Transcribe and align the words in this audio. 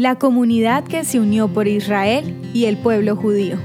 la 0.00 0.14
comunidad 0.14 0.84
que 0.84 1.04
se 1.04 1.20
unió 1.20 1.48
por 1.48 1.68
Israel 1.68 2.34
y 2.54 2.64
el 2.64 2.78
pueblo 2.78 3.16
judío. 3.16 3.58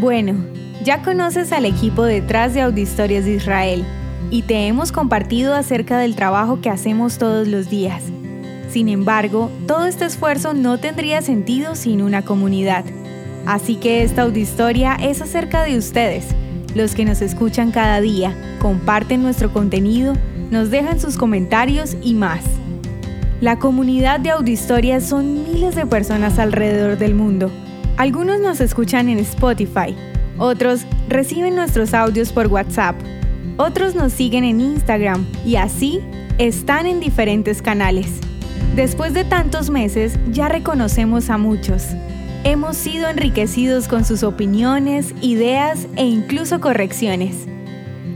Bueno, 0.00 0.34
ya 0.82 1.02
conoces 1.02 1.52
al 1.52 1.66
equipo 1.66 2.04
detrás 2.04 2.54
de 2.54 2.62
Audiohistorias 2.62 3.26
de 3.26 3.34
Israel 3.34 3.84
y 4.30 4.40
te 4.44 4.66
hemos 4.66 4.92
compartido 4.92 5.54
acerca 5.54 5.98
del 5.98 6.16
trabajo 6.16 6.62
que 6.62 6.70
hacemos 6.70 7.18
todos 7.18 7.48
los 7.48 7.68
días. 7.68 8.02
Sin 8.70 8.88
embargo, 8.88 9.50
todo 9.66 9.84
este 9.84 10.06
esfuerzo 10.06 10.54
no 10.54 10.80
tendría 10.80 11.20
sentido 11.20 11.74
sin 11.74 12.00
una 12.00 12.22
comunidad. 12.22 12.86
Así 13.44 13.76
que 13.76 14.04
esta 14.04 14.22
audiohistoria 14.22 14.94
es 14.94 15.20
acerca 15.20 15.64
de 15.64 15.76
ustedes, 15.76 16.28
los 16.74 16.94
que 16.94 17.04
nos 17.04 17.20
escuchan 17.20 17.72
cada 17.72 18.00
día, 18.00 18.34
comparten 18.58 19.22
nuestro 19.22 19.52
contenido, 19.52 20.14
nos 20.50 20.70
dejan 20.70 20.98
sus 20.98 21.18
comentarios 21.18 21.94
y 22.00 22.14
más. 22.14 22.42
La 23.40 23.58
comunidad 23.58 24.20
de 24.20 24.30
Audiohistorias 24.30 25.08
son 25.08 25.42
miles 25.42 25.74
de 25.74 25.86
personas 25.86 26.38
alrededor 26.38 26.96
del 26.96 27.14
mundo. 27.14 27.50
Algunos 27.96 28.40
nos 28.40 28.60
escuchan 28.60 29.08
en 29.08 29.18
Spotify, 29.18 29.96
otros 30.38 30.86
reciben 31.08 31.56
nuestros 31.56 31.94
audios 31.94 32.32
por 32.32 32.46
WhatsApp, 32.46 32.94
otros 33.56 33.96
nos 33.96 34.12
siguen 34.12 34.44
en 34.44 34.60
Instagram 34.60 35.26
y 35.44 35.56
así 35.56 36.00
están 36.38 36.86
en 36.86 37.00
diferentes 37.00 37.60
canales. 37.60 38.06
Después 38.76 39.14
de 39.14 39.24
tantos 39.24 39.68
meses 39.68 40.18
ya 40.30 40.48
reconocemos 40.48 41.28
a 41.28 41.36
muchos. 41.36 41.88
Hemos 42.44 42.76
sido 42.76 43.08
enriquecidos 43.08 43.88
con 43.88 44.04
sus 44.04 44.22
opiniones, 44.22 45.12
ideas 45.20 45.88
e 45.96 46.06
incluso 46.06 46.60
correcciones. 46.60 47.46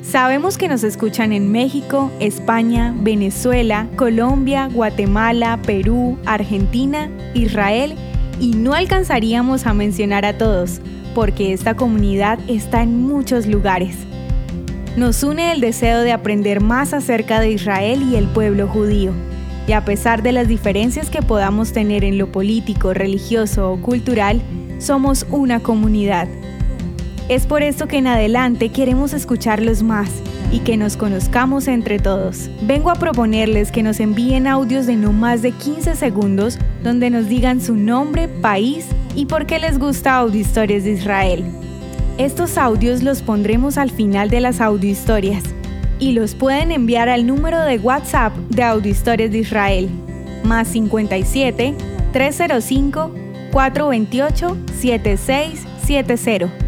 Sabemos 0.02 0.58
que 0.58 0.68
nos 0.68 0.84
escuchan 0.84 1.32
en 1.32 1.50
México, 1.50 2.10
España, 2.20 2.94
Venezuela, 2.98 3.88
Colombia, 3.96 4.68
Guatemala, 4.72 5.58
Perú, 5.64 6.18
Argentina, 6.24 7.10
Israel 7.34 7.94
y 8.40 8.52
no 8.52 8.74
alcanzaríamos 8.74 9.66
a 9.66 9.74
mencionar 9.74 10.24
a 10.24 10.38
todos, 10.38 10.80
porque 11.14 11.52
esta 11.52 11.74
comunidad 11.74 12.38
está 12.48 12.82
en 12.82 13.02
muchos 13.02 13.46
lugares. 13.46 13.96
Nos 14.96 15.22
une 15.22 15.52
el 15.52 15.60
deseo 15.60 16.00
de 16.00 16.12
aprender 16.12 16.60
más 16.60 16.92
acerca 16.92 17.40
de 17.40 17.52
Israel 17.52 18.02
y 18.10 18.16
el 18.16 18.26
pueblo 18.26 18.68
judío. 18.68 19.12
Y 19.66 19.72
a 19.72 19.84
pesar 19.84 20.22
de 20.22 20.32
las 20.32 20.48
diferencias 20.48 21.10
que 21.10 21.22
podamos 21.22 21.72
tener 21.72 22.02
en 22.02 22.18
lo 22.18 22.32
político, 22.32 22.94
religioso 22.94 23.72
o 23.72 23.80
cultural, 23.80 24.40
somos 24.78 25.26
una 25.30 25.60
comunidad. 25.60 26.28
Es 27.28 27.46
por 27.46 27.62
esto 27.62 27.86
que 27.88 27.98
en 27.98 28.06
adelante 28.06 28.70
queremos 28.70 29.12
escucharlos 29.12 29.82
más 29.82 30.08
y 30.50 30.60
que 30.60 30.78
nos 30.78 30.96
conozcamos 30.96 31.68
entre 31.68 31.98
todos. 31.98 32.48
Vengo 32.62 32.90
a 32.90 32.94
proponerles 32.94 33.70
que 33.70 33.82
nos 33.82 34.00
envíen 34.00 34.46
audios 34.46 34.86
de 34.86 34.96
no 34.96 35.12
más 35.12 35.42
de 35.42 35.52
15 35.52 35.94
segundos 35.94 36.58
donde 36.82 37.10
nos 37.10 37.28
digan 37.28 37.60
su 37.60 37.76
nombre, 37.76 38.28
país 38.28 38.86
y 39.14 39.26
por 39.26 39.44
qué 39.44 39.58
les 39.58 39.78
gusta 39.78 40.16
Audio 40.16 40.40
Historias 40.40 40.84
de 40.84 40.92
Israel. 40.92 41.44
Estos 42.16 42.56
audios 42.56 43.02
los 43.02 43.20
pondremos 43.20 43.76
al 43.76 43.90
final 43.90 44.30
de 44.30 44.40
las 44.40 44.62
audiohistorias 44.62 45.44
y 45.98 46.12
los 46.12 46.34
pueden 46.34 46.72
enviar 46.72 47.10
al 47.10 47.26
número 47.26 47.60
de 47.60 47.78
WhatsApp 47.78 48.34
de 48.48 48.62
Audiohistorias 48.62 49.30
de 49.32 49.38
Israel, 49.38 49.90
más 50.44 50.68
57 50.68 51.74
305 52.10 53.12
428 53.52 54.56
7670. 54.80 56.67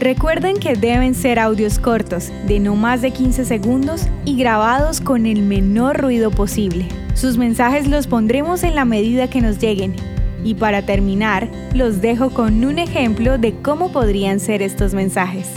Recuerden 0.00 0.58
que 0.58 0.76
deben 0.76 1.16
ser 1.16 1.40
audios 1.40 1.80
cortos, 1.80 2.30
de 2.46 2.60
no 2.60 2.76
más 2.76 3.02
de 3.02 3.10
15 3.10 3.44
segundos 3.44 4.06
y 4.24 4.36
grabados 4.36 5.00
con 5.00 5.26
el 5.26 5.42
menor 5.42 6.00
ruido 6.00 6.30
posible. 6.30 6.86
Sus 7.14 7.36
mensajes 7.36 7.88
los 7.88 8.06
pondremos 8.06 8.62
en 8.62 8.76
la 8.76 8.84
medida 8.84 9.28
que 9.28 9.40
nos 9.40 9.58
lleguen. 9.58 9.96
Y 10.44 10.54
para 10.54 10.82
terminar, 10.82 11.48
los 11.74 12.00
dejo 12.00 12.30
con 12.30 12.64
un 12.64 12.78
ejemplo 12.78 13.38
de 13.38 13.60
cómo 13.60 13.90
podrían 13.90 14.38
ser 14.38 14.62
estos 14.62 14.94
mensajes. 14.94 15.48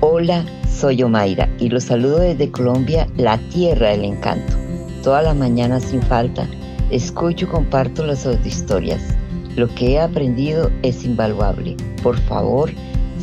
Hola, 0.00 0.46
soy 0.66 1.02
Omaira 1.02 1.46
y 1.58 1.68
los 1.68 1.84
saludo 1.84 2.20
desde 2.20 2.50
Colombia, 2.50 3.06
la 3.18 3.36
tierra 3.50 3.90
del 3.90 4.04
encanto. 4.04 4.54
Todas 5.02 5.24
las 5.24 5.36
mañanas 5.36 5.82
sin 5.82 6.00
falta, 6.00 6.48
escucho 6.90 7.44
y 7.44 7.48
comparto 7.48 8.06
las 8.06 8.26
historias. 8.46 9.02
Lo 9.56 9.68
que 9.74 9.92
he 9.92 10.00
aprendido 10.00 10.70
es 10.82 11.04
invaluable. 11.04 11.76
Por 12.02 12.16
favor, 12.20 12.70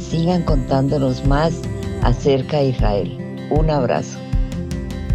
sigan 0.09 0.41
contándonos 0.43 1.25
más 1.25 1.53
acerca 2.01 2.57
de 2.57 2.69
Israel. 2.69 3.17
Un 3.49 3.69
abrazo. 3.69 4.17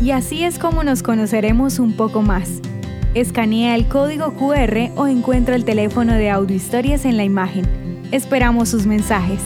Y 0.00 0.10
así 0.10 0.44
es 0.44 0.58
como 0.58 0.84
nos 0.84 1.02
conoceremos 1.02 1.78
un 1.78 1.94
poco 1.94 2.22
más. 2.22 2.60
Escanea 3.14 3.74
el 3.74 3.86
código 3.86 4.34
QR 4.34 4.90
o 4.96 5.06
encuentra 5.06 5.54
el 5.56 5.64
teléfono 5.64 6.14
de 6.14 6.30
Audiohistorias 6.30 7.04
en 7.04 7.16
la 7.16 7.24
imagen. 7.24 7.64
Esperamos 8.10 8.68
sus 8.68 8.86
mensajes. 8.86 9.40